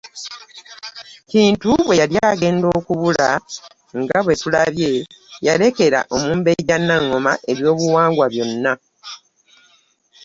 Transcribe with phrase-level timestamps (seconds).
[1.31, 3.29] Kintu bwe yali agenda okubula
[4.01, 4.91] nga bwe tulabye,
[5.45, 8.73] yalekera Omumbejja Naŋŋoma ebyobuwangwa byonna.